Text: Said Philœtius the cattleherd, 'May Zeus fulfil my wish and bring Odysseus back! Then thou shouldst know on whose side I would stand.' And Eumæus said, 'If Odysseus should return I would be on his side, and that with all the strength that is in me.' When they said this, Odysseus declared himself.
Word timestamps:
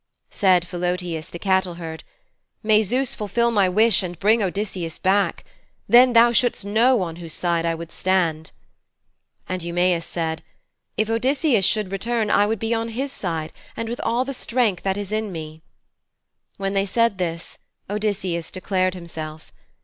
Said 0.31 0.63
Philœtius 0.65 1.29
the 1.29 1.37
cattleherd, 1.37 2.01
'May 2.63 2.81
Zeus 2.81 3.13
fulfil 3.13 3.51
my 3.51 3.69
wish 3.69 4.01
and 4.01 4.17
bring 4.19 4.41
Odysseus 4.41 4.97
back! 4.97 5.43
Then 5.87 6.13
thou 6.13 6.31
shouldst 6.31 6.65
know 6.65 7.03
on 7.03 7.17
whose 7.17 7.33
side 7.33 7.67
I 7.67 7.75
would 7.75 7.91
stand.' 7.91 8.49
And 9.47 9.61
Eumæus 9.61 10.01
said, 10.01 10.41
'If 10.97 11.07
Odysseus 11.07 11.65
should 11.65 11.91
return 11.91 12.31
I 12.31 12.47
would 12.47 12.57
be 12.57 12.73
on 12.73 12.87
his 12.97 13.11
side, 13.11 13.53
and 13.77 13.87
that 13.87 13.91
with 13.91 14.01
all 14.03 14.25
the 14.25 14.33
strength 14.33 14.81
that 14.81 14.97
is 14.97 15.11
in 15.11 15.31
me.' 15.31 15.61
When 16.57 16.73
they 16.73 16.87
said 16.87 17.19
this, 17.19 17.59
Odysseus 17.87 18.49
declared 18.49 18.95
himself. 18.95 19.53